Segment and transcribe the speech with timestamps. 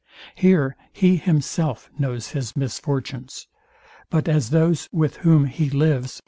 [0.33, 3.45] Here he himself knows his misfortunes;
[4.09, 6.19] but as those, with whom he lives.